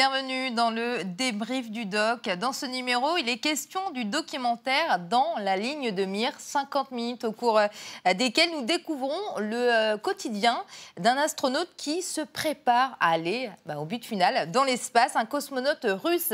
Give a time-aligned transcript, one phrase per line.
[0.00, 2.22] bienvenue dans le débrief du doc.
[2.38, 7.24] Dans ce numéro, il est question du documentaire Dans la ligne de mire, 50 minutes
[7.24, 7.66] au cours euh,
[8.14, 10.64] desquelles nous découvrons le euh, quotidien
[10.98, 15.84] d'un astronaute qui se prépare à aller bah, au but final dans l'espace, un cosmonaute
[16.02, 16.32] russe,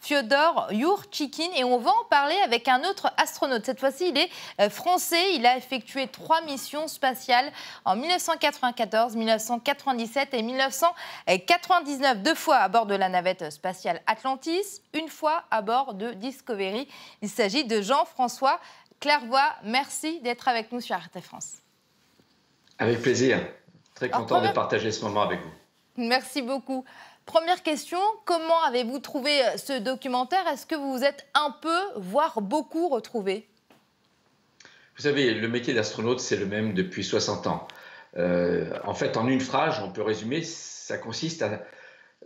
[0.00, 1.48] Fyodor Yurchikin.
[1.56, 3.64] Et on va en parler avec un autre astronaute.
[3.64, 4.28] Cette fois-ci, il est
[4.60, 5.36] euh, français.
[5.36, 7.50] Il a effectué trois missions spatiales
[7.86, 15.08] en 1994, 1997 et 1999, deux fois à bord de la navette spatiale Atlantis, une
[15.08, 16.88] fois à bord de Discovery.
[17.22, 18.60] Il s'agit de Jean-François
[19.00, 19.42] Clairvoy.
[19.64, 21.58] Merci d'être avec nous sur RT France.
[22.78, 23.38] Avec plaisir.
[23.94, 25.52] Très content de partager ce moment avec vous.
[25.96, 26.84] Merci beaucoup.
[27.24, 30.46] Première question, comment avez-vous trouvé ce documentaire?
[30.46, 33.48] Est-ce que vous vous êtes un peu, voire beaucoup retrouvé?
[34.96, 37.66] Vous savez, le métier d'astronaute, c'est le même depuis 60 ans.
[38.16, 41.62] Euh, en fait, en une phrase, on peut résumer, ça consiste à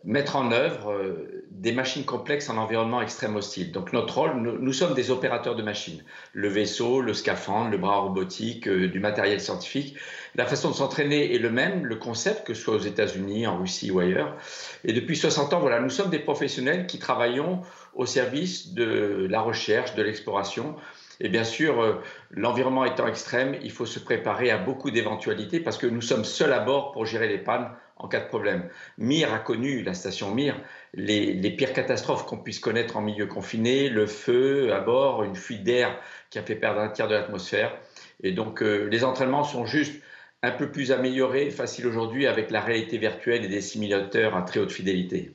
[0.04, 3.70] mettre en œuvre euh, des machines complexes en environnement extrême hostile.
[3.72, 6.02] Donc notre rôle, nous, sommes des opérateurs de machines.
[6.32, 9.96] Le vaisseau, le scaphandre, le bras robotique, euh, du matériel scientifique.
[10.36, 13.58] La façon de s'entraîner est le même, le concept, que ce soit aux États-Unis, en
[13.58, 14.36] Russie ou ailleurs.
[14.84, 17.60] Et depuis 60 ans, voilà, nous sommes des professionnels qui travaillons
[17.94, 20.76] au service de la recherche, de l'exploration.
[21.20, 25.76] Et bien sûr, euh, l'environnement étant extrême, il faut se préparer à beaucoup d'éventualités parce
[25.76, 27.70] que nous sommes seuls à bord pour gérer les pannes
[28.00, 28.68] en cas de problème.
[28.98, 30.56] Mir a connu, la station Mir,
[30.94, 35.62] les, pires catastrophes qu'on puisse connaître en milieu confiné, le feu à bord, une fuite
[35.62, 35.98] d'air
[36.30, 37.76] qui a fait perdre un tiers de l'atmosphère.
[38.22, 40.02] Et donc euh, les entraînements sont juste
[40.42, 44.60] un peu plus améliorés, faciles aujourd'hui avec la réalité virtuelle et des simulateurs à très
[44.60, 45.34] haute fidélité.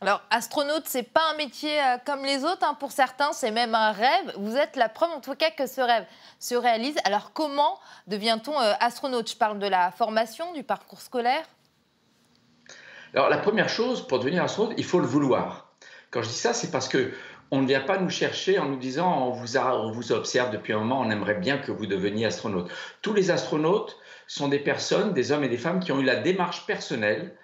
[0.00, 2.66] Alors, astronaute, c'est pas un métier euh, comme les autres.
[2.66, 2.74] Hein.
[2.74, 4.32] Pour certains, c'est même un rêve.
[4.36, 6.04] Vous êtes la preuve, en tout cas, que ce rêve
[6.40, 6.96] se réalise.
[7.04, 9.30] Alors, comment devient-on euh, astronaute?
[9.30, 11.44] Je parle de la formation, du parcours scolaire?
[13.14, 15.72] Alors la première chose, pour devenir astronaute, il faut le vouloir.
[16.10, 17.12] Quand je dis ça, c'est parce que
[17.50, 21.00] on ne vient pas nous chercher en nous disant on vous, observe depuis un moment,
[21.00, 22.70] on aimerait bien que vous deveniez astronaute.
[23.02, 26.16] Tous les astronautes sont des personnes, des hommes et des femmes qui ont eu la
[26.16, 27.34] démarche personnelle,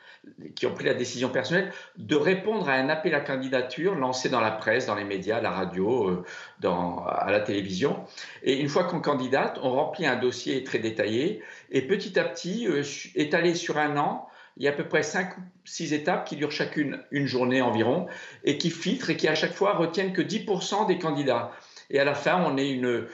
[0.57, 4.41] qui ont pris la décision personnelle de répondre à un appel à candidature lancé dans
[4.41, 6.25] la presse, dans les médias, la radio, euh,
[7.07, 8.05] à la télévision.
[8.43, 12.67] Et une fois qu'on candidate, on remplit un dossier très détaillé et petit à petit,
[12.67, 12.83] euh,
[13.15, 14.27] étalé sur un an,
[14.59, 17.63] il y a à peu près 5 ou 6 étapes qui durent chacune une journée
[17.63, 18.07] environ
[18.45, 21.53] et qui filtrent et qui à chaque fois retiennent que 10% des candidats.
[21.91, 23.07] Et à la fin, on est une,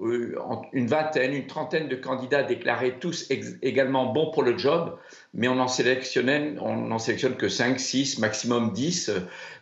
[0.00, 0.36] euh,
[0.72, 3.28] une vingtaine, une trentaine de candidats déclarés tous
[3.62, 4.96] également bons pour le job,
[5.34, 9.10] mais on n'en sélectionne, on sélectionne que 5, 6, maximum 10.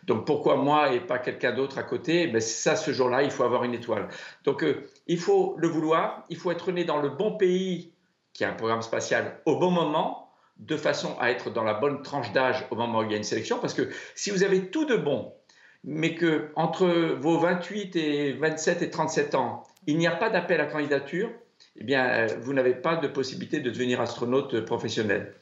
[0.05, 2.27] Donc pourquoi moi et pas quelqu'un d'autre à côté?
[2.27, 4.09] Ben Ça, ce jour-là, il faut avoir une étoile.
[4.45, 7.93] Donc euh, il faut le vouloir, il faut être né dans le bon pays
[8.35, 10.30] qui a un programme spatial au bon moment
[10.61, 13.17] de façon à être dans la bonne tranche d'âge au moment où il y a
[13.17, 15.33] une sélection, parce que si vous avez tout de bon,
[15.85, 16.87] mais que entre
[17.19, 21.31] vos 28 et 27 et 37 ans, il n'y a pas d'appel à candidature,
[21.77, 25.35] eh bien, euh, vous n'avez pas de possibilité de devenir astronaute professionnel.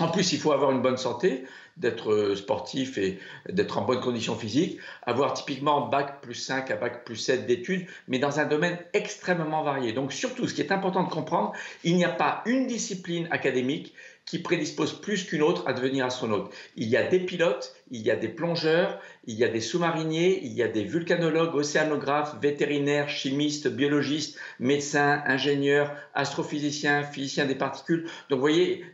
[0.00, 1.44] En plus, il faut avoir une bonne santé,
[1.76, 3.18] d'être euh, sportif et
[3.48, 7.86] d'être en bonne condition physique, avoir typiquement bac plus 5 à bac plus 7 d'études,
[8.08, 9.92] mais dans un domaine extrêmement varié.
[9.92, 11.52] Donc surtout, ce qui est important de comprendre,
[11.84, 13.94] il n'y a pas une discipline académique
[14.28, 16.52] qui prédispose plus qu'une autre à devenir astronaute.
[16.76, 20.40] Il y a des pilotes, il y a des plongeurs, il y a des sous-mariniers,
[20.44, 28.04] il y a des vulcanologues, océanographes, vétérinaires, chimistes, biologistes, médecins, ingénieurs, astrophysiciens, physiciens des particules.
[28.28, 28.84] Donc vous voyez,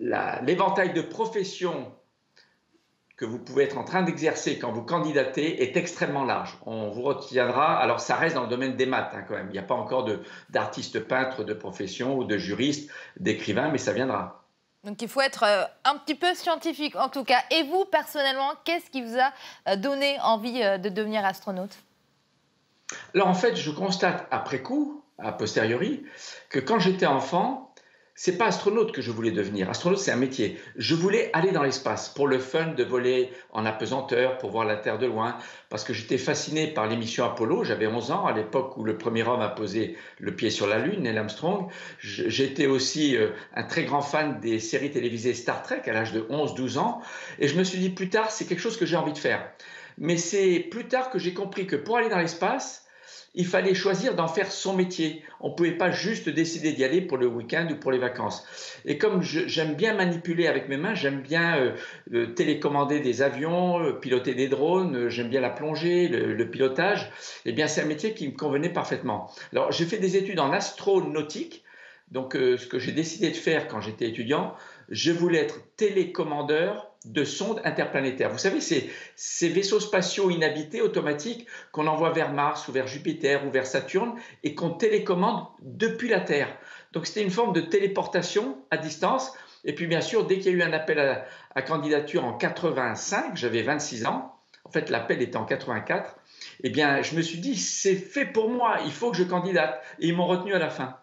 [0.00, 1.92] l'éventail de professions
[3.16, 6.58] que vous pouvez être en train d'exercer quand vous candidatez est extrêmement large.
[6.66, 9.52] On vous retiendra, alors ça reste dans le domaine des maths hein, quand même, il
[9.52, 10.08] n'y a pas encore
[10.50, 14.44] d'artistes peintres de profession ou de juristes, d'écrivains, mais ça viendra.
[14.84, 17.40] Donc il faut être euh, un petit peu scientifique en tout cas.
[17.50, 19.32] Et vous, personnellement, qu'est-ce qui vous a
[19.68, 21.76] euh, donné envie euh, de devenir astronaute?
[23.14, 26.04] Alors en fait, je constate après coup, a posteriori,
[26.50, 27.73] que quand j'étais enfant,
[28.16, 29.68] c'est pas astronaute que je voulais devenir.
[29.68, 30.58] Astronaute, c'est un métier.
[30.76, 34.76] Je voulais aller dans l'espace pour le fun de voler en apesanteur, pour voir la
[34.76, 35.36] Terre de loin,
[35.68, 37.64] parce que j'étais fasciné par l'émission Apollo.
[37.64, 40.78] J'avais 11 ans à l'époque où le premier homme a posé le pied sur la
[40.78, 41.68] Lune, Neil Armstrong.
[41.98, 46.20] J'étais aussi euh, un très grand fan des séries télévisées Star Trek à l'âge de
[46.20, 47.00] 11-12 ans.
[47.40, 49.50] Et je me suis dit, plus tard, c'est quelque chose que j'ai envie de faire.
[49.98, 52.83] Mais c'est plus tard que j'ai compris que pour aller dans l'espace,
[53.34, 55.22] il fallait choisir d'en faire son métier.
[55.40, 58.46] On ne pouvait pas juste décider d'y aller pour le week-end ou pour les vacances.
[58.84, 61.72] Et comme j'aime bien manipuler avec mes mains, j'aime bien euh,
[62.12, 67.10] euh, télécommander des avions, euh, piloter des drones, j'aime bien la plongée, le, pilotage,
[67.46, 69.30] eh bien c'est un métier qui me convenait parfaitement.
[69.52, 71.64] Alors j'ai fait des études en astronautique.
[72.10, 74.54] Donc ce que j'ai décidé de faire quand j'étais étudiant,
[74.88, 78.30] je voulais être télécommandeur de sondes interplanétaires.
[78.30, 83.46] Vous savez, c'est ces vaisseaux spatiaux inhabités automatiques qu'on envoie vers Mars ou vers Jupiter
[83.46, 86.56] ou vers Saturne et qu'on télécommande depuis la Terre.
[86.92, 89.32] Donc c'était une forme de téléportation à distance.
[89.64, 92.34] Et puis bien sûr, dès qu'il y a eu un appel à, à candidature en
[92.34, 94.34] 85, j'avais 26 ans,
[94.64, 96.16] en fait l'appel était en 84,
[96.62, 99.82] eh bien je me suis dit, c'est fait pour moi, il faut que je candidate.
[99.98, 100.96] Et ils m'ont retenu à la fin.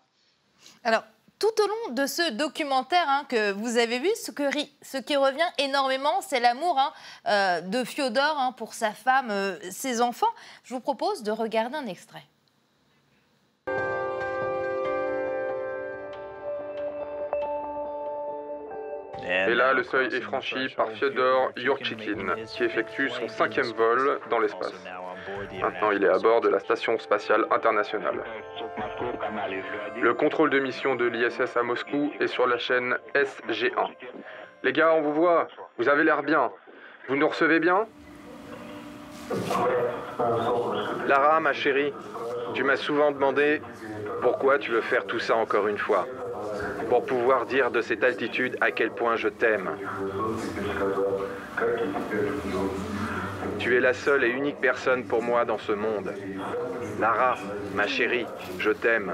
[0.84, 1.04] Alors,
[1.42, 6.22] tout au long de ce documentaire hein, que vous avez vu, ce, qui revient énormément,
[6.22, 6.94] c'est l'amour hein,
[7.28, 10.32] euh, de Fyodor hein, pour sa femme, euh, ses enfants.
[10.64, 12.24] Je vous propose de regarder un extrait.
[19.32, 24.40] Et là, le seuil est franchi par Fyodor Yurchikin, qui effectue son cinquième vol dans
[24.40, 24.74] l'espace.
[25.62, 28.24] Maintenant, il est à bord de la Station spatiale internationale.
[30.02, 33.92] Le contrôle de mission de l'ISS à Moscou est sur la chaîne SG1.
[34.64, 36.52] Les gars, on vous voit, vous avez l'air bien.
[37.08, 37.88] Vous nous recevez bien?
[41.08, 41.94] Lara, ma chérie,
[42.54, 43.62] tu m'as souvent demandé
[44.22, 46.06] pourquoi tu veux faire tout ça encore une fois.
[46.92, 49.78] Pour pouvoir dire de cette altitude à quel point je t'aime.
[53.60, 56.14] Tu es la seule et unique personne pour moi dans ce monde.
[57.00, 57.38] Lara,
[57.76, 58.26] ma chérie,
[58.60, 59.14] je t'aime.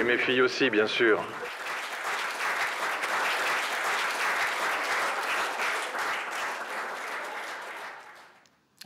[0.00, 1.20] Et mes filles aussi, bien sûr.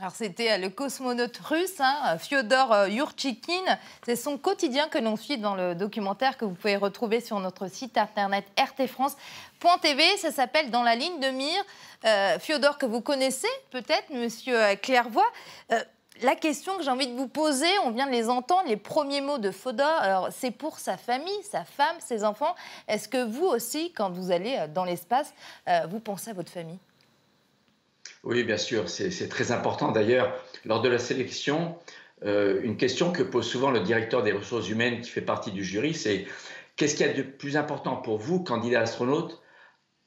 [0.03, 3.79] Alors c'était euh, le cosmonaute russe, hein, Fyodor euh, Yurchikin.
[4.05, 7.69] C'est son quotidien que l'on suit dans le documentaire que vous pouvez retrouver sur notre
[7.69, 10.03] site internet rtfrance.tv.
[10.17, 11.63] Ça s'appelle Dans la ligne de mire.
[12.05, 15.23] Euh, Fyodor que vous connaissez peut-être, Monsieur Clairvoy.
[16.21, 19.21] la question que j'ai envie de vous poser, on vient de les entendre, les premiers
[19.21, 19.87] mots de Fyodor.
[19.87, 22.57] Alors c'est pour sa famille, sa femme, ses enfants.
[22.89, 25.33] Est-ce que vous aussi, quand vous allez dans l'espace,
[25.89, 26.81] vous pensez à votre famille?
[28.25, 29.91] Oui, bien sûr, c'est très important.
[29.91, 30.33] D'ailleurs,
[30.65, 31.77] lors de la sélection,
[32.25, 35.65] euh, une question que pose souvent le directeur des ressources humaines qui fait partie du
[35.65, 36.27] jury, c'est
[36.77, 39.43] qu'est-ce qu'il y a de plus important pour vous, candidat astronaute,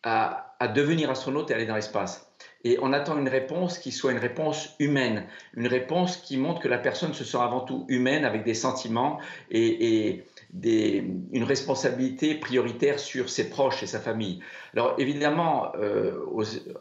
[0.04, 2.32] à, à devenir astronaute et aller dans l'espace?
[2.64, 6.68] Et on attend une réponse qui soit une réponse humaine, une réponse qui montre que
[6.68, 9.20] la personne se sent avant tout humaine, avec des sentiments
[9.52, 10.26] et, et
[10.63, 14.40] une responsabilité prioritaire sur ses proches et sa famille.
[14.74, 16.25] Alors évidemment, euh,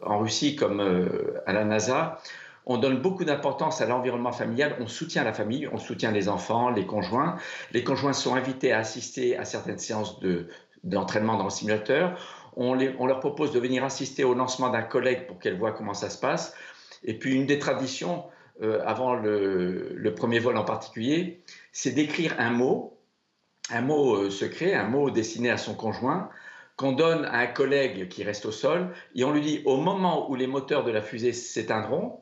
[0.01, 2.19] en Russie comme euh, à la NASA,
[2.65, 6.69] on donne beaucoup d'importance à l'environnement familial, on soutient la famille, on soutient les enfants,
[6.69, 7.35] les conjoints.
[7.73, 10.19] Les conjoints sont invités à assister à certaines séances
[10.83, 12.17] d'entraînement dans le simulateur.
[12.57, 16.09] On, leur propose de venir assister au lancement d'un collègue pour qu'elles voient comment ça
[16.09, 16.55] se passe.
[17.03, 18.23] Et puis une des traditions,
[18.63, 22.94] euh, avant le premier vol en particulier, c'est d'écrire un mot
[23.71, 26.29] un mot euh, secret, un mot destiné à son conjoint,
[26.77, 30.29] qu'on donne à un collègue qui reste au sol, et on lui dit au moment
[30.29, 32.21] où les moteurs de la fusée s'éteindront,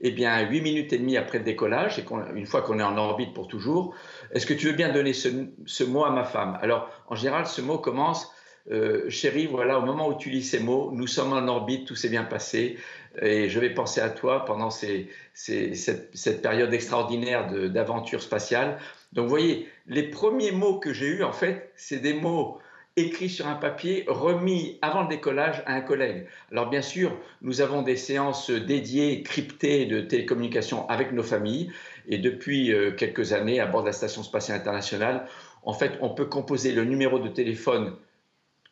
[0.00, 2.04] eh bien, 8 minutes et demie après le décollage, et
[2.34, 3.94] une fois qu'on est en orbite pour toujours,
[4.32, 6.58] est-ce que tu veux bien donner ce, mot à ma femme?
[6.62, 8.32] Alors, en général, ce mot commence
[8.70, 11.96] euh, Chérie, voilà, au moment où tu lis ces mots, nous sommes en orbite, tout
[11.96, 12.78] s'est bien passé,
[13.20, 18.78] et je vais penser à toi pendant cette, cette, période extraordinaire d'aventure spatiale.
[19.12, 22.58] Donc vous voyez, les premiers mots que j'ai eus, en fait, c'est des mots
[22.96, 26.26] écrits sur un papier, remis avant le décollage à un collègue.
[26.50, 31.72] Alors bien sûr, nous avons des séances dédiées, cryptées de télécommunication avec nos familles.
[32.08, 35.26] Et depuis euh, quelques années, à bord de la Station spatiale internationale,
[35.62, 37.94] en fait, on peut composer le numéro de téléphone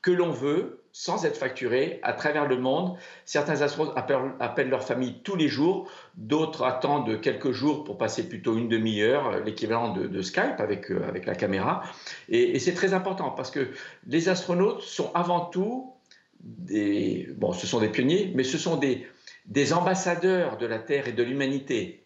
[0.02, 2.96] que l'on veut sans être facturé à travers le monde.
[3.24, 8.56] Certains astronautes appellent, leur famille tous les jours, d'autres attendent quelques jours pour passer plutôt
[8.56, 11.82] une demi-heure, l'équivalent de, Skype avec, euh, avec la caméra.
[12.28, 13.68] Et, c'est très important parce que
[14.06, 15.92] les astronautes sont avant tout
[16.40, 17.28] des...
[17.36, 19.06] Bon, ce sont des pionniers, mais ce sont des,
[19.46, 22.04] des ambassadeurs de la Terre et de l'humanité.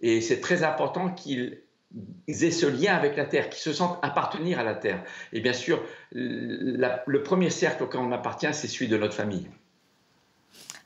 [0.00, 1.63] Et c'est très important qu'ils
[2.28, 5.02] aient ce lien avec la Terre, qui se sentent appartenir à la Terre.
[5.32, 5.82] Et bien sûr,
[6.12, 9.48] le premier cercle auquel on appartient, c'est celui de notre famille.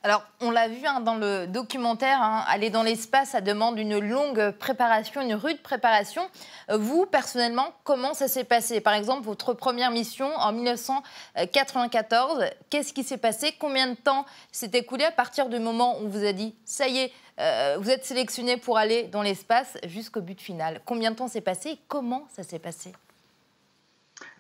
[0.05, 3.99] Alors, on l'a vu hein, dans le documentaire, hein, aller dans l'espace, ça demande une
[3.99, 6.23] longue préparation, une rude préparation.
[6.71, 8.81] Euh, vous, personnellement, comment ça s'est passé?
[8.81, 13.53] Par exemple, votre première mission en 1994, qu'est-ce qui s'est passé?
[13.59, 16.87] Combien de temps s'est écoulé à partir du moment où on vous a dit, ça
[16.87, 20.81] y est, euh, vous êtes sélectionné pour aller dans l'espace jusqu'au but final.
[20.85, 22.93] Combien de temps s'est passé et comment ça s'est passé?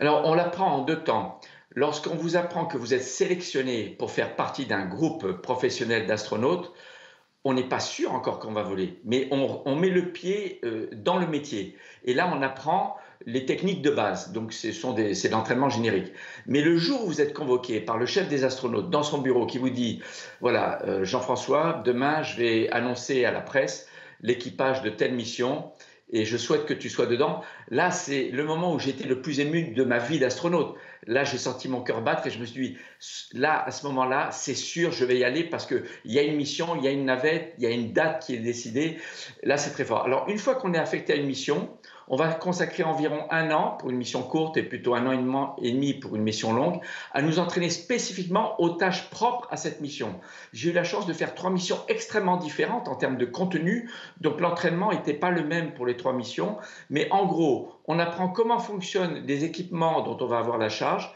[0.00, 1.40] Alors, on l'apprend en deux temps.
[1.74, 6.72] Lorsqu'on vous apprend que vous êtes sélectionné pour faire partie d'un groupe professionnel d'astronautes,
[7.44, 11.18] on n'est pas sûr encore qu'on va voler, mais on, met le pied euh, dans
[11.18, 11.76] le métier.
[12.04, 12.96] Et là, on apprend
[13.28, 14.32] les techniques de base.
[14.32, 16.12] Donc, c'est l'entraînement générique.
[16.46, 19.44] Mais le jour où vous êtes convoqué par le chef des astronautes dans son bureau
[19.44, 20.00] qui vous dit,
[20.40, 23.86] voilà, euh, Jean-François, demain, je vais annoncer à la presse
[24.22, 25.70] l'équipage de telle mission
[26.10, 27.42] et je souhaite que tu sois dedans.
[27.68, 30.74] Là, c'est le moment où j'étais le plus ému de ma vie d'astronaute.
[31.06, 32.76] Là, j'ai senti mon cœur battre et je me suis dit,
[33.34, 36.36] là, à ce moment-là, c'est sûr, je vais y aller parce qu'il y a une
[36.36, 38.96] mission, il y a une navette, il y a une date qui est décidée.
[39.42, 40.04] Là, c'est très fort.
[40.06, 41.68] Alors, une fois qu'on est affecté à une mission,
[42.10, 45.72] on va consacrer environ un an pour une mission courte et plutôt un an et
[45.72, 46.80] demi pour une mission longue
[47.12, 50.14] à nous entraîner spécifiquement aux tâches propres à cette mission.
[50.52, 54.40] J'ai eu la chance de faire trois missions extrêmement différentes en termes de contenu, donc
[54.40, 56.56] l'entraînement n'était pas le même pour les trois missions,
[56.90, 61.12] mais en gros, on apprend comment fonctionnent les équipements dont on va avoir la charge,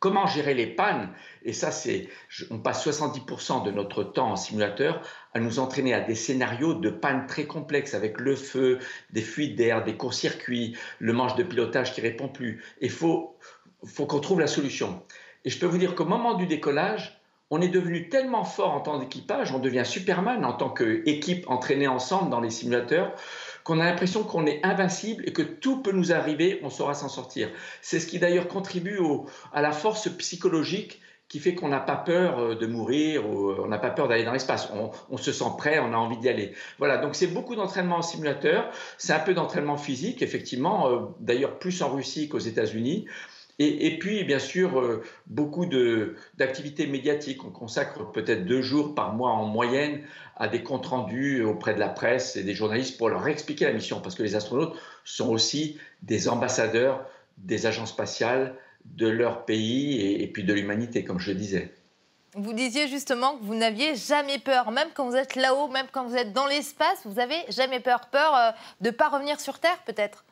[0.00, 1.10] Comment gérer les pannes
[1.44, 2.08] Et ça, c'est,
[2.50, 5.02] on passe 70% de notre temps en simulateur
[5.34, 8.78] à nous entraîner à des scénarios de pannes très complexes avec le feu,
[9.10, 12.64] des fuites d'air, des courts-circuits, le manche de pilotage qui répond plus.
[12.80, 13.36] Il faut,
[13.84, 15.02] faut qu'on trouve la solution.
[15.44, 18.80] Et je peux vous dire qu'au moment du décollage, on est devenu tellement fort en
[18.80, 23.12] tant qu'équipage, on devient Superman en tant qu'équipe entraînée ensemble dans les simulateurs,
[23.64, 27.08] qu'on a l'impression qu'on est invincible et que tout peut nous arriver, on saura s'en
[27.08, 27.48] sortir.
[27.82, 29.00] C'est ce qui d'ailleurs contribue
[29.52, 31.00] à la force psychologique
[31.30, 34.08] qui fait qu'on n'a pas peur euh, de mourir ou euh, on n'a pas peur
[34.08, 34.68] d'aller dans l'espace.
[35.10, 36.52] On, se sent prêt, on a envie d'y aller.
[36.78, 41.58] Voilà, donc c'est beaucoup d'entraînement en simulateur, c'est un peu d'entraînement physique, effectivement, euh, d'ailleurs
[41.58, 43.06] plus en Russie qu'aux États-Unis.
[43.62, 47.44] Et, puis, bien sûr, beaucoup d'activités médiatiques.
[47.44, 50.00] On consacre peut-être deux jours par mois en moyenne
[50.36, 53.74] à des comptes rendus auprès de la presse et des journalistes pour leur expliquer la
[53.74, 54.74] mission, parce que les astronautes
[55.04, 61.18] sont aussi des ambassadeurs des agences spatiales de leur pays et, puis de l'humanité, comme
[61.18, 61.74] je le disais.
[62.34, 66.06] Vous disiez justement que vous n'aviez jamais peur, même quand vous êtes là-haut, même quand
[66.06, 68.06] vous êtes dans l'espace, vous n'avez jamais peur.
[68.06, 68.50] Peur euh,
[68.80, 70.24] de ne pas revenir sur Terre, peut-être?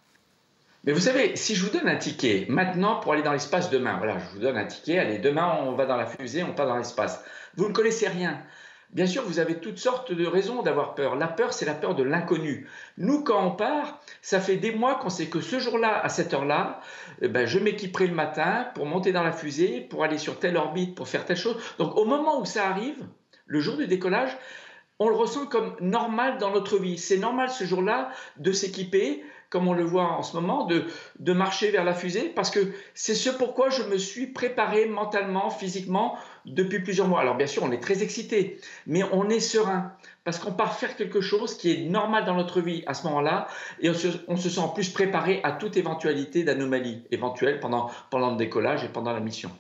[0.88, 3.98] Mais vous savez, si je vous donne un ticket maintenant pour aller dans l'espace demain,
[3.98, 6.66] voilà, je vous donne un ticket, allez, demain on va dans la fusée, on part
[6.66, 7.22] dans l'espace.
[7.56, 8.42] Vous ne connaissez rien.
[8.92, 11.16] Bien sûr, vous avez toutes sortes de raisons d'avoir peur.
[11.16, 12.66] La peur, c'est la peur de l'inconnu.
[12.96, 16.32] Nous, quand on part, ça fait des mois qu'on sait que ce jour-là, à cette
[16.32, 16.80] heure-là,
[17.20, 20.56] eh ben, je m'équiperai le matin pour monter dans la fusée, pour aller sur telle
[20.56, 21.58] orbite, pour faire telle chose.
[21.76, 23.04] Donc, au moment où ça arrive,
[23.44, 24.34] le jour du décollage,
[24.98, 26.96] on le ressent comme normal dans notre vie.
[26.96, 31.70] C'est normal ce jour-là de s'équiper, comme on le voit en ce moment, de, marcher
[31.70, 36.80] vers la fusée, parce que c'est ce pourquoi je me suis préparé mentalement, physiquement, depuis
[36.80, 37.20] plusieurs mois.
[37.20, 39.92] Alors bien sûr, on est très excité, mais on est serein,
[40.24, 43.48] parce qu'on part faire quelque chose qui est normal dans notre vie à ce moment-là,
[43.80, 43.94] et on
[44.36, 49.12] se, sent plus préparé à toute éventualité d'anomalie éventuelle pendant, pendant le décollage et pendant
[49.12, 49.50] la mission.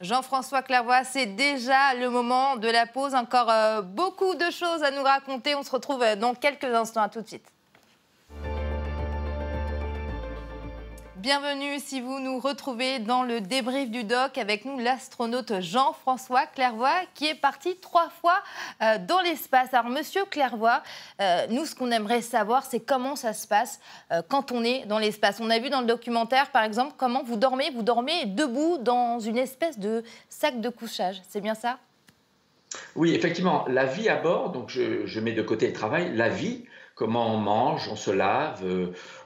[0.00, 3.14] Jean-François Clairvoy, c'est déjà le moment de la pause.
[3.14, 5.54] Encore euh, beaucoup de choses à nous raconter.
[5.54, 7.02] On se retrouve euh, dans quelques instants.
[7.02, 7.51] À tout de suite.
[11.22, 16.90] Bienvenue si vous nous retrouvez dans le débrief du doc avec nous l'astronaute Jean-François Clairvoy
[17.14, 18.42] qui est parti trois fois
[18.82, 19.72] euh, dans l'espace.
[19.72, 20.82] Alors monsieur Clairvoy,
[21.20, 23.78] euh, nous ce qu'on aimerait savoir c'est comment ça se passe
[24.10, 25.38] euh, quand on est dans l'espace.
[25.40, 29.20] On a vu dans le documentaire par exemple comment vous dormez, vous dormez debout dans
[29.20, 31.78] une espèce de sac de couchage, c'est bien ça?
[32.96, 36.30] Oui effectivement, la vie à bord, donc je, je, mets de côté le travail, la
[36.30, 36.64] vie,
[36.96, 38.64] comment on mange, on se lave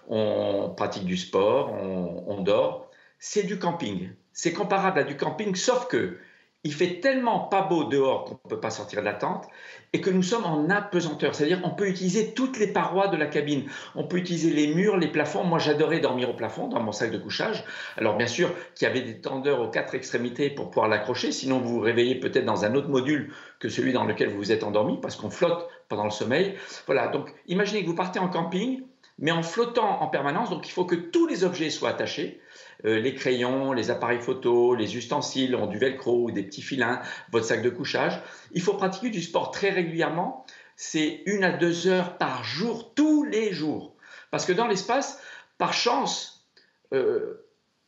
[0.09, 2.91] on pratique du sport, on, dort.
[3.19, 4.11] C'est du camping.
[4.33, 6.19] C'est comparable à du camping, sauf que
[6.67, 9.47] il fait tellement pas beau dehors qu'on ne peut pas sortir de la tente
[9.93, 11.33] et que nous sommes en apesanteur.
[11.33, 13.67] C'est-à-dire on peut utiliser toutes les parois de la cabine.
[13.95, 15.45] On peut utiliser les murs, les plafonds.
[15.45, 17.65] Moi, j'adorais dormir au plafond dans mon sac de couchage.
[17.97, 21.31] Alors, bien sûr, qu'il y avait des tendeurs aux quatre extrémités pour pouvoir l'accrocher.
[21.31, 24.51] Sinon, vous vous réveillez peut-être dans un autre module que celui dans lequel vous vous
[24.51, 26.57] êtes endormi parce qu'on flotte pendant le sommeil.
[26.87, 27.07] Voilà.
[27.07, 28.83] Donc, imaginez que vous partez en camping
[29.19, 30.51] mais en flottant en permanence.
[30.51, 32.41] Donc il faut que tous les objets soient attachés.
[32.85, 37.01] Euh, les crayons, les appareils photo, les ustensiles ont du velcro ou des petits filins,
[37.31, 38.21] votre sac de couchage.
[38.53, 40.45] Il faut pratiquer du sport très régulièrement.
[40.77, 43.95] C'est une à deux heures par jour, tous les jours.
[44.31, 45.21] Parce que dans l'espace,
[45.57, 46.47] par chance,
[46.93, 47.47] euh,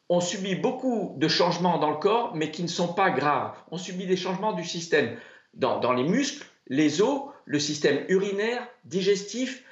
[0.09, 3.55] on subit beaucoup de changements dans le corps, mais qui ne sont pas graves.
[3.71, 5.17] On subit des changements du système
[5.53, 9.65] dans les muscles, les os, le système urinaire, digestif,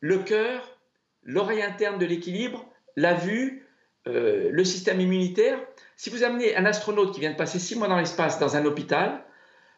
[0.00, 0.73] le cœur,
[1.24, 2.64] l'oreille interne de l'équilibre,
[2.96, 3.66] la vue,
[4.06, 5.58] euh, le système immunitaire.
[5.96, 8.64] Si vous amenez un astronaute qui vient de passer six mois dans l'espace dans un
[8.64, 9.24] hôpital,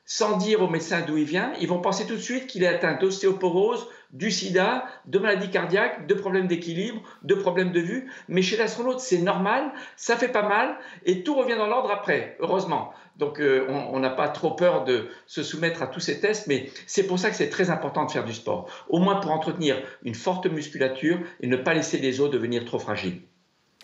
[0.04, 2.68] sans dire au médecin d'où il vient, ils vont penser tout de suite qu'il est
[2.68, 8.10] atteint d'ostéoporose, du sida, de maladies cardiaques, de problèmes d'équilibre, de problèmes de vue.
[8.28, 12.36] Mais chez l'astronaute, c'est normal, ça fait pas mal et tout revient dans l'ordre après,
[12.38, 12.92] heureusement.
[13.16, 16.70] Donc euh, on n'a pas trop peur de se soumettre à tous ces tests, mais
[16.87, 19.76] c'est pour ça que c'est très important de faire du sport, au moins pour entretenir
[20.02, 23.23] une forte musculature et ne pas laisser les os devenir trop fragiles.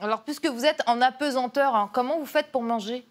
[0.00, 3.04] Alors puisque vous êtes en apesanteur, hein, comment vous faites pour manger?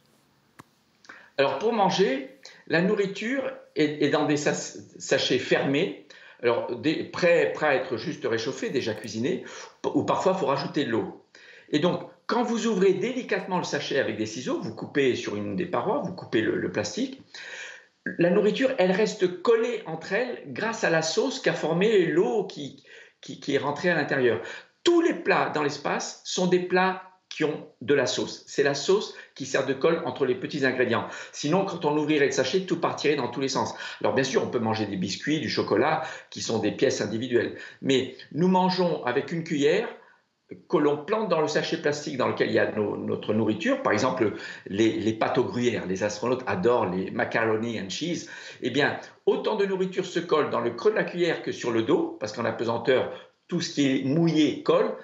[1.37, 2.37] Alors pour manger,
[2.67, 6.05] la nourriture est, dans des sachets fermés,
[6.43, 6.67] alors
[7.11, 9.43] prêts, à être juste réchauffés, déjà cuisinés,
[9.83, 11.25] ou parfois il faut rajouter de l'eau.
[11.71, 12.01] Et donc,
[12.31, 15.99] quand vous ouvrez délicatement le sachet avec des ciseaux, vous coupez sur une des parois,
[15.99, 17.21] vous coupez le, plastique,
[18.05, 22.85] la nourriture, elle reste collée entre elles grâce à la sauce qu'a formée l'eau qui,
[23.19, 24.41] qui est rentrée à l'intérieur.
[24.85, 28.45] Tous les plats dans l'espace sont des plats qui ont de la sauce.
[28.47, 31.09] C'est la sauce qui sert de colle entre les petits ingrédients.
[31.33, 33.75] Sinon, quand on ouvrirait le sachet, tout partirait dans tous les sens.
[33.99, 37.57] Alors bien sûr, on peut manger des biscuits, du chocolat, qui sont des pièces individuelles.
[37.81, 39.89] Mais nous mangeons avec une cuillère
[40.69, 43.93] que l'on plante dans le sachet plastique dans lequel il y a notre nourriture, par
[43.93, 44.33] exemple
[44.67, 48.29] les, pâtes aux gruyères, les astronautes adorent les macaroni and cheese,
[48.61, 51.71] eh bien, autant de nourriture se colle dans le creux de la cuillère que sur
[51.71, 53.11] le dos, parce qu'en apesanteur,
[53.47, 54.95] tout ce qui est mouillé colle.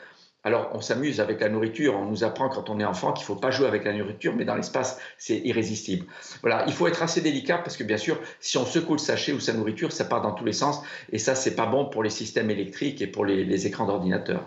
[0.43, 3.25] Alors, on s'amuse avec la nourriture, on nous apprend quand on est enfant qu'il ne
[3.25, 6.05] faut pas jouer avec la nourriture, mais dans l'espace, c'est irrésistible.
[6.41, 9.33] Voilà, il faut être assez délicat parce que, bien sûr, si on secoue le sachet
[9.33, 12.01] ou sa nourriture, ça part dans tous les sens, et ça, c'est pas bon pour
[12.01, 14.45] les systèmes électriques et pour les, écrans d'ordinateur.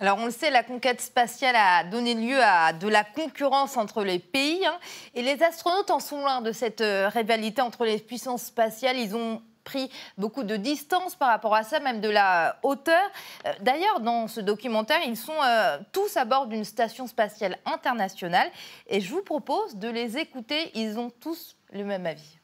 [0.00, 4.04] Alors on le sait, la conquête spatiale a donné lieu à de la concurrence entre
[4.04, 4.64] les pays.
[4.64, 4.78] Hein,
[5.14, 8.96] et les astronautes en sont loin de cette euh, rivalité entre les puissances spatiales.
[8.96, 13.10] Ils ont pris beaucoup de distance par rapport à ça, même de la hauteur.
[13.44, 18.50] Euh, d'ailleurs, dans ce documentaire, ils sont euh, tous à bord d'une station spatiale internationale
[18.86, 20.70] et je vous propose de les écouter.
[20.74, 22.38] Ils ont tous le même avis.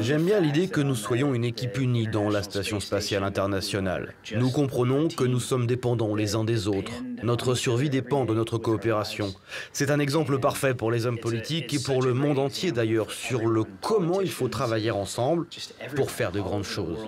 [0.00, 4.14] J'aime bien l'idée que nous soyons une équipe unie dans la Station spatiale internationale.
[4.34, 6.92] Nous comprenons que nous sommes dépendants les uns des autres.
[7.22, 9.34] Notre survie dépend de notre coopération.
[9.72, 13.46] C'est un exemple parfait pour les hommes politiques et pour le monde entier d'ailleurs sur
[13.46, 15.46] le comment il faut travailler ensemble
[15.94, 16.98] pour faire de grandes choses.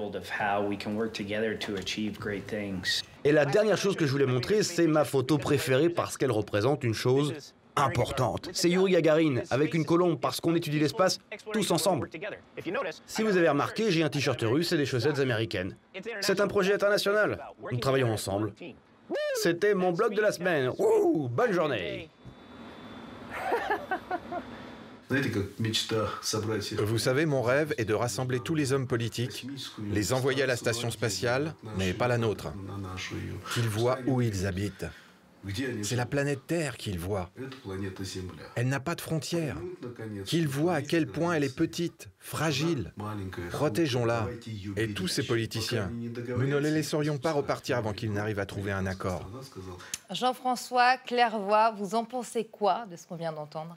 [3.25, 6.85] Et la dernière chose que je voulais montrer, c'est ma photo préférée parce qu'elle représente
[6.85, 7.35] une chose
[7.85, 8.51] importante.
[8.53, 11.19] C'est Yuri Gagarin avec une colombe parce qu'on étudie l'espace
[11.53, 12.11] tous ensemble.
[13.07, 15.77] Si vous avez remarqué, j'ai un t-shirt russe et des chaussettes américaines.
[16.21, 17.39] C'est un projet international.
[17.71, 18.53] Nous travaillons ensemble.
[19.35, 20.71] C'était mon blog de la semaine.
[21.31, 22.11] bonne journée.
[26.79, 29.47] Vous savez, mon rêve est de rassembler tous les hommes politiques,
[29.91, 32.53] les envoyer à la station spatiale, mais pas la nôtre,
[33.55, 34.87] qu'ils voient où ils habitent.
[35.83, 37.31] C'est la planète Terre qu'il voit.
[38.57, 39.57] Elle n'a pas de frontières.
[40.25, 42.93] Qu'il voit à quel point elle est petite, fragile.
[43.51, 44.29] Protégeons-la.
[44.77, 48.73] Et tous ces politiciens, nous ne les laisserions pas repartir avant qu'ils n'arrivent à trouver
[48.73, 49.29] un accord.
[50.11, 53.77] Jean-François Clairvoy, vous en pensez quoi de ce qu'on vient d'entendre?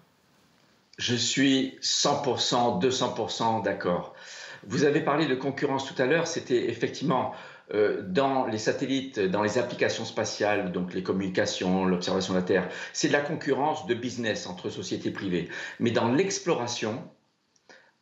[0.97, 4.13] Je suis 100%, 200% d'accord.
[4.67, 9.43] Vous avez parlé de concurrence tout à l'heure, c'était effectivement euh, dans les satellites, dans
[9.43, 13.93] les applications spatiales, donc les communications, l'observation de la Terre, c'est de la concurrence de
[13.93, 15.49] business entre sociétés privées.
[15.79, 17.01] Mais dans l'exploration,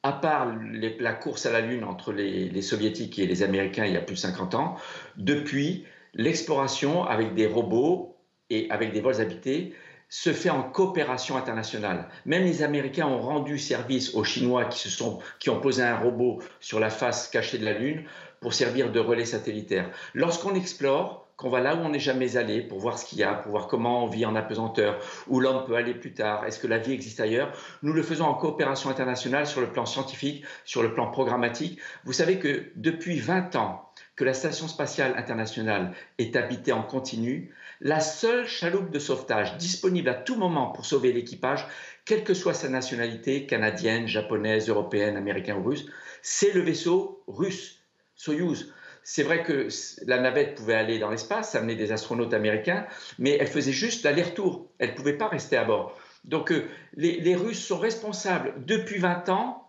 [0.03, 3.93] à part la course à la Lune entre les, les, soviétiques et les américains il
[3.93, 4.75] y a plus de 50 ans,
[5.17, 8.17] depuis, l'exploration avec des robots
[8.49, 9.75] et avec des vols habités
[10.12, 12.10] se fait en coopération internationale.
[12.25, 15.97] Même les Américains ont rendu service aux Chinois qui, se sont, qui ont posé un
[15.97, 18.05] robot sur la face cachée de la Lune
[18.41, 19.89] pour servir de relais satellitaire.
[20.13, 23.23] Lorsqu'on explore, qu'on va là où on n'est jamais allé pour voir ce qu'il y
[23.23, 26.60] a, pour voir comment on vit en apesanteur, où l'homme peut aller plus tard, est-ce
[26.60, 30.43] que la vie existe ailleurs, nous le faisons en coopération internationale sur le plan scientifique,
[30.65, 31.80] sur le plan programmatique.
[32.04, 37.54] Vous savez que depuis 20 ans que la Station spatiale internationale est habitée en continu,
[37.80, 41.65] la seule chaloupe de sauvetage disponible à tout moment pour sauver l'équipage,
[42.04, 45.86] quelle que soit sa nationalité, canadienne, japonaise, européenne, américaine ou russe,
[46.21, 47.79] c'est le vaisseau russe
[48.19, 48.73] Soyuz.
[49.01, 49.69] C'est vrai que
[50.05, 52.86] la navette pouvait aller dans l'espace, amener des astronautes américains,
[53.17, 54.69] mais elle faisait juste l'aller-retour.
[54.77, 55.97] Elle ne pouvait pas rester à bord.
[56.25, 59.68] Donc euh, les, les Russes sont responsables depuis 20 ans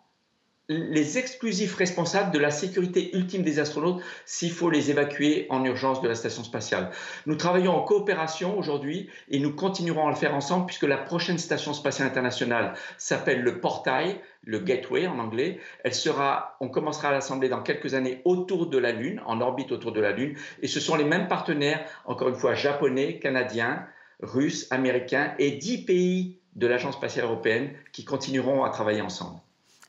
[0.71, 6.01] les exclusifs responsables de la sécurité ultime des astronautes s'il faut les évacuer en urgence
[6.01, 6.91] de la station spatiale.
[7.27, 11.39] Nous travaillons en coopération aujourd'hui et nous continuerons à le faire ensemble puisque la prochaine
[11.39, 15.59] station spatiale internationale s'appelle le portail, le gateway en anglais.
[15.83, 19.73] Elle sera, on commencera à l'assembler dans quelques années autour de la Lune, en orbite
[19.73, 23.87] autour de la Lune, et ce sont les mêmes partenaires, encore une fois, japonais, canadiens,
[24.23, 29.41] russes, américains et dix pays de l'Agence spatiale européenne qui continueront à travailler ensemble.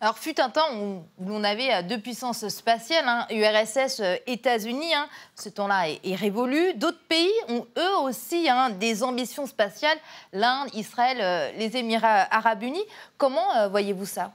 [0.04, 4.96] Alors, fut un temps où, l'on avait euh, deux puissances spatiales, hein, URSS, euh, États-Unis.
[4.96, 5.08] Hein.
[5.36, 6.74] ce temps-là est, révolu.
[6.74, 10.00] D'autres pays ont eux aussi hein, des ambitions spatiales,
[10.34, 12.84] l'Inde, Israël, euh, les Émirats arabes unis.
[13.20, 14.34] Comment voyez-vous ça?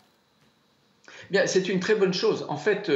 [1.33, 2.47] Bien, c'est une très bonne chose.
[2.49, 2.89] En fait,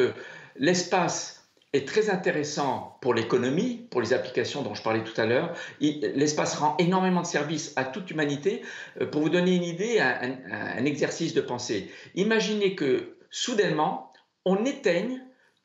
[0.54, 1.39] l'espace
[1.72, 5.54] est très intéressant pour l'économie, pour les applications dont je parlais tout à l'heure.
[5.80, 8.62] L'espace rend énormément de services à toute l'humanité.
[9.00, 11.90] Euh, pour vous donner une idée, un, un exercice de pensée.
[12.14, 14.12] Imaginez que soudainement,
[14.44, 15.22] on éteigne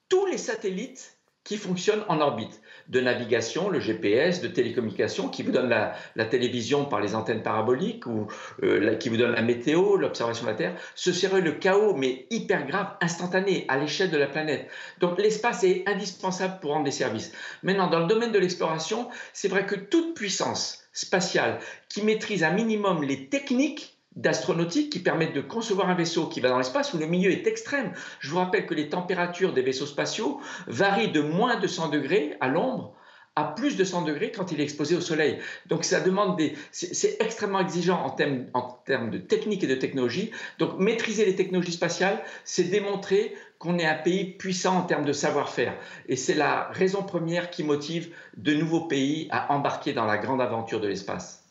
[0.10, 5.52] tous les satellites qui fonctionnent en orbite, de navigation, le GPS, de télécommunication, qui vous
[5.52, 8.28] donne la, télévision par les antennes paraboliques ou
[8.64, 10.76] euh, qui vous donne la météo, l'observation de la Terre.
[10.96, 14.70] Ce serait le chaos, mais hyper grave, instantané, à l'échelle de la planète.
[15.00, 17.32] Donc l'espace est indispensable pour rendre des services.
[17.64, 22.52] Maintenant, dans le domaine de l'exploration, c'est vrai que toute puissance spatiale qui maîtrise un
[22.52, 26.98] minimum les techniques d'astronautique qui permettent de concevoir un vaisseau qui va dans l'espace où
[26.98, 27.92] le milieu est extrême.
[28.20, 32.38] Je vous rappelle que les températures des vaisseaux spatiaux varient de moins de 100 degrés
[32.40, 32.96] à l'ombre
[33.36, 35.40] à plus de 100 degrés quand il est exposé au soleil.
[35.66, 36.56] Donc ça demande des...
[36.72, 40.32] C'est extrêmement exigeant en termes, en termes de technique et de technologie.
[40.58, 45.14] Donc maîtriser les technologies spatiales, c'est démontrer qu'on est un pays puissant en termes de
[45.14, 45.78] savoir-faire.
[46.08, 50.42] Et c'est la raison première qui motive de nouveaux pays à embarquer dans la grande
[50.42, 51.45] aventure de l'espace.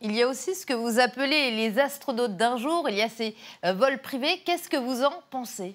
[0.00, 3.08] Il y a aussi ce que vous appelez les astronautes d'un jour, il y a
[3.08, 3.34] ces
[3.64, 4.40] euh, vols privés.
[4.44, 5.74] Qu'est-ce que vous en pensez?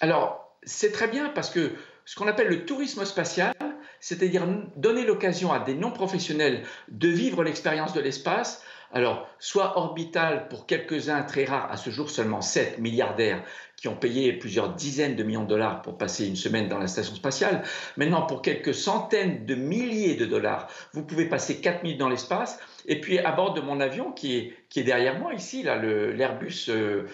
[0.00, 1.72] Alors, c'est très bien parce que
[2.04, 3.54] ce qu'on appelle le tourisme spatial,
[4.00, 10.66] c'est-à-dire donner l'occasion à des non-professionnels de vivre l'expérience de l'espace, alors soit orbital pour
[10.66, 13.42] quelques-uns très rares, à ce jour seulement 7 milliardaires
[13.76, 16.86] qui ont payé plusieurs dizaines de millions de dollars pour passer une semaine dans la
[16.86, 17.62] station spatiale.
[17.96, 22.58] Maintenant, pour quelques centaines de milliers de dollars, vous pouvez passer 4 minutes dans l'espace.
[22.86, 26.66] Et puis, à bord de mon avion, qui est, qui est derrière moi ici, l'Airbus
[26.68, 27.08] euh,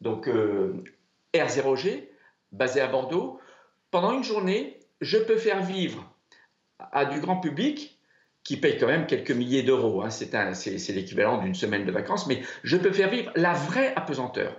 [0.00, 0.82] donc euh,
[1.34, 2.08] R0G,
[2.52, 3.38] basé à Bordeaux,
[3.90, 6.10] pendant une journée, je peux faire vivre
[6.92, 7.97] à du grand public
[8.48, 10.00] qui paye quand même quelques milliers d'euros.
[10.00, 10.08] Hein.
[10.08, 14.56] C'est l'équivalent d'une semaine de vacances, mais je peux faire vivre la vraie apesanteur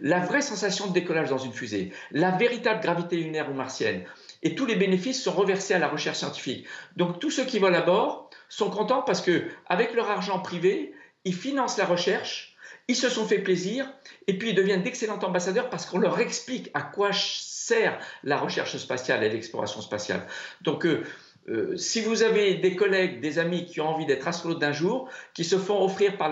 [0.00, 4.04] la vraie sensation de décollage dans une fusée, la véritable gravité lunaire ou martienne.
[4.42, 6.66] Et tous les bénéfices sont reversés à la recherche scientifique.
[6.96, 10.92] Donc tous ceux qui volent à bord sont contents parce que avec leur argent privé,
[11.24, 12.56] ils financent la recherche,
[12.88, 13.88] ils se sont fait plaisir
[14.26, 18.76] et puis ils deviennent d'excellents ambassadeurs parce qu'on leur explique à quoi sert la recherche
[18.76, 20.26] spatiale et l'exploration spatiale.
[20.60, 21.04] Donc euh,
[21.48, 25.08] euh, si vous avez des collègues, des amis qui ont envie d'être astronautes d'un jour,
[25.34, 26.28] qui se font offrir pour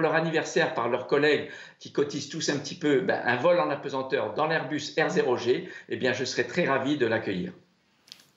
[0.00, 3.68] leur anniversaire par leurs collègues qui cotisent tous un petit peu ben, un vol en
[3.68, 7.52] apesanteur dans l'Airbus R0G, eh bien, je serais très ravi de l'accueillir.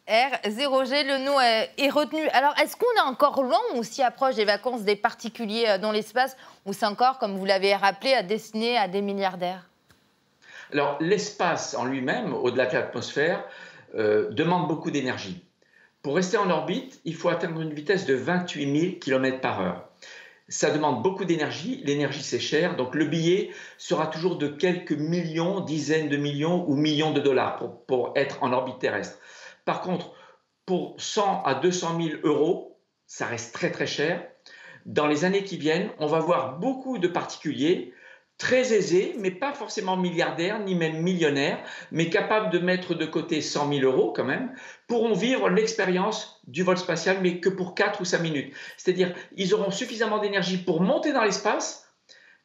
[0.10, 2.28] R0G, le nom est retenu.
[2.30, 5.92] Alors, est-ce qu'on est encore loin ou s'y approche des vacances des particuliers euh, dans
[5.92, 9.70] l'espace ou c'est encore, comme vous l'avez rappelé, destiné à des milliardaires?
[10.74, 13.44] Alors, l'espace en lui-même, au-delà de l'atmosphère,
[13.96, 15.47] euh, demande beaucoup d'énergie.
[16.08, 19.90] Pour rester en orbite, il faut atteindre une vitesse de 28 000 km par heure.
[20.48, 25.60] Ça demande beaucoup d'énergie, l'énergie c'est cher, donc le billet sera toujours de quelques millions,
[25.60, 29.20] dizaines de millions ou millions de dollars pour, être en orbite terrestre.
[29.66, 30.14] Par contre,
[30.66, 34.26] pour 100 à 200 000 euros, ça reste très très cher.
[34.86, 37.94] Dans les années qui viennent, on va voir beaucoup de particuliers
[38.38, 41.60] très aisés, mais pas forcément milliardaires, ni même millionnaires,
[41.92, 44.52] mais capables de mettre de côté 100 000 euros quand même,
[44.88, 48.54] pourront vivre l'expérience du vol spatial, mais que pour 4 ou 5 minutes.
[48.78, 51.92] C'est-à-dire, ils auront suffisamment d'énergie pour monter dans l'espace,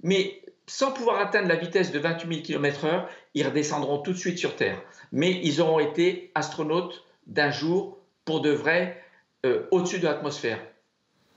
[0.02, 4.38] mais sans pouvoir atteindre la vitesse de 28 000 km/h, ils redescendront tout de suite
[4.38, 4.81] sur Terre.
[5.12, 9.02] Mais ils auront été astronautes d'un jour pour de vrai
[9.44, 10.59] euh, au-dessus de l'atmosphère.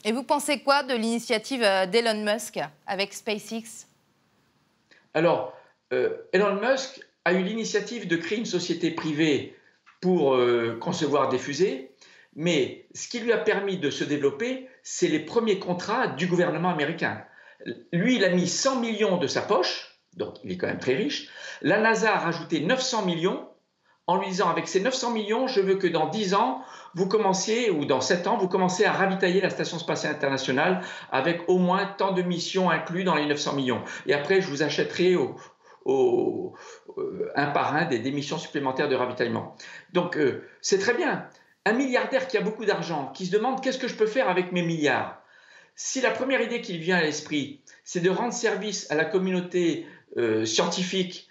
[0.06, 3.88] Et vous pensez quoi de l'initiative euh, d'Elon Musk avec SpaceX?
[5.16, 5.58] Alors,
[5.94, 9.56] euh, Elon Musk a eu l'initiative de créer une société privée
[10.02, 11.96] pour euh, concevoir des fusées,
[12.36, 16.70] mais ce qui lui a permis de se développer, c'est les premiers contrats du gouvernement
[16.70, 17.24] américain.
[17.94, 20.96] Lui, il a mis 100 millions de sa poche, donc il est quand même très
[20.96, 21.30] riche.
[21.62, 23.48] La NASA a rajouté 900 millions
[24.08, 26.62] en lui disant avec ces 900 millions, je veux que dans 10 ans,
[26.94, 31.42] vous commenciez, ou dans 7 ans, vous commencez à ravitailler la Station spatiale internationale avec
[31.50, 33.82] au moins tant de missions inclus dans les 900 millions.
[34.06, 35.36] Et après, je vous achèterai au,
[36.98, 39.56] euh, un par un des, missions supplémentaires de ravitaillement.
[39.94, 41.28] Donc, euh, c'est très bien.
[41.66, 44.52] Un milliardaire qui a beaucoup d'argent, qui se demande qu'est-ce que je peux faire avec
[44.52, 45.22] mes milliards?
[45.76, 49.86] Si la première idée qui vient à l'esprit, c'est de rendre service à la communauté
[50.18, 51.28] euh, scientifique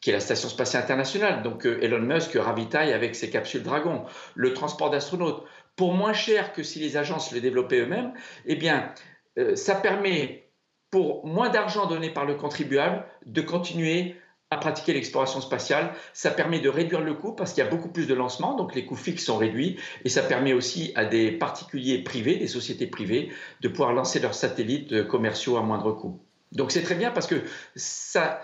[0.00, 1.42] qui est la Station spatiale internationale.
[1.42, 4.04] Donc euh, Elon Musk ravitaille avec ses capsules Dragon,
[4.34, 5.44] le transport d'astronautes,
[5.76, 8.12] pour moins cher que si les agences le développaient eux-mêmes,
[8.46, 8.92] eh bien,
[9.38, 10.48] euh, ça permet,
[10.90, 14.16] pour moins d'argent donné par le contribuable, de continuer
[14.50, 15.92] à pratiquer l'exploration spatiale.
[16.12, 18.74] Ça permet de réduire le coût parce qu'il y a beaucoup plus de lancements, donc
[18.74, 19.76] les coûts fixes sont réduits.
[20.04, 24.34] Et ça permet aussi à des particuliers privés, des sociétés privées, de pouvoir lancer leurs
[24.34, 26.20] satellites commerciaux à moindre coût.
[26.52, 27.42] Donc c'est très bien parce que
[27.74, 28.40] ça,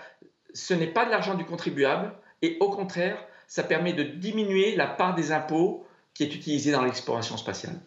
[0.53, 4.87] ce n'est pas de l'argent du contribuable et au contraire, ça permet de diminuer la
[4.87, 7.79] part des impôts qui est utilisée dans l'exploration spatiale.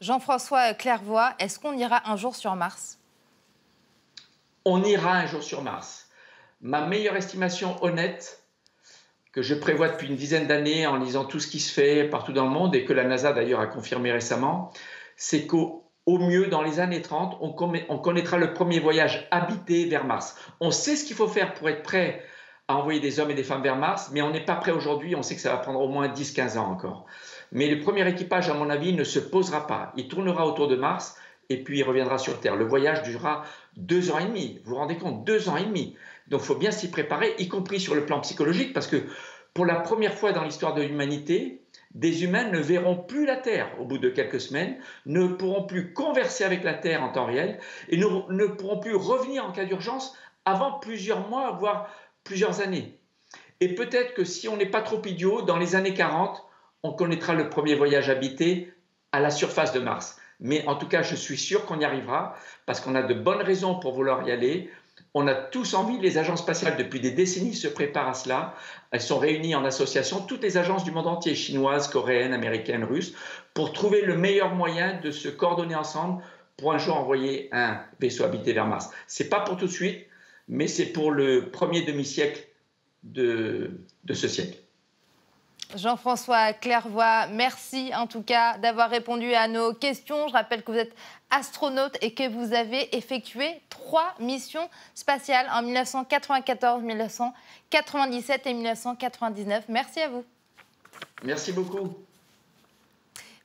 [0.00, 2.98] Jean-François Clairvoy, est-ce qu'on ira un jour sur Mars?
[4.64, 6.08] On ira un jour sur Mars.
[6.60, 8.42] Ma meilleure estimation honnête,
[9.32, 12.32] que je prévois depuis une dizaine d'années en lisant tout ce qui se fait partout
[12.32, 14.72] dans le monde et que la NASA d'ailleurs a confirmé récemment,
[15.16, 20.36] c'est qu'au mieux, dans les années 30, on, connaîtra le premier voyage habité vers Mars.
[20.60, 22.22] On sait ce qu'il faut faire pour être prêt
[22.68, 25.14] à envoyer des hommes et des femmes vers Mars, mais on n'est pas prêt aujourd'hui.
[25.14, 27.06] On sait que ça va prendre au moins 10-15 ans encore.
[27.52, 29.92] Mais le premier équipage, à mon avis, ne se posera pas.
[29.96, 31.16] Il tournera autour de Mars
[31.50, 32.56] et puis il reviendra sur Terre.
[32.56, 33.44] Le voyage durera
[33.76, 34.60] deux ans et demi.
[34.64, 35.24] Vous vous rendez compte?
[35.24, 35.96] Deux ans et demi.
[36.28, 38.96] Donc il faut bien s'y préparer, y compris sur le plan psychologique, parce que
[39.54, 41.62] pour la première fois dans l'histoire de l'humanité,
[41.94, 45.92] des humains ne verront plus la Terre au bout de quelques semaines, ne pourront plus
[45.92, 50.16] converser avec la Terre en temps réel et ne, pourront plus revenir en cas d'urgence
[50.44, 51.88] avant plusieurs mois, voire
[52.24, 52.98] plusieurs années.
[53.60, 56.44] Et peut-être que si on n'est pas trop idiot, dans les années 40,
[56.82, 58.74] on connaîtra le premier voyage habité
[59.12, 60.18] à la surface de Mars.
[60.40, 62.34] Mais en tout cas, je suis sûr qu'on y arrivera
[62.66, 64.68] parce qu'on a de bonnes raisons pour vouloir y aller.
[65.16, 68.54] On a tous envie, les agences spatiales depuis des décennies se préparent à cela.
[68.90, 73.14] Elles sont réunies en association, toutes les agences du monde entier, chinoises, coréennes, américaines, russes,
[73.54, 76.22] pour trouver le meilleur moyen de se coordonner ensemble
[76.56, 78.90] pour un jour envoyer un vaisseau habité vers Mars.
[79.06, 80.04] C'est pas pour tout de suite,
[80.48, 82.44] mais c'est pour le premier demi-siècle
[83.04, 84.58] de, de ce siècle.
[85.74, 90.28] Jean-François Clairvoy, merci en tout cas d'avoir répondu à nos questions.
[90.28, 90.94] Je rappelle que vous êtes
[91.30, 99.64] astronaute et que vous avez effectué trois missions spatiales en 1994, 1997 et 1999.
[99.68, 100.24] Merci à vous.
[101.22, 101.94] Merci beaucoup.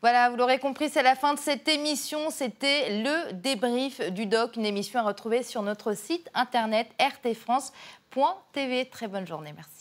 [0.02, 2.30] Voilà, vous l'aurez compris, c'est la fin de cette émission.
[2.30, 8.86] C'était le débrief du doc, une émission à retrouver sur notre site internet rtfrance.tv.
[8.86, 9.79] Très bonne journée, merci.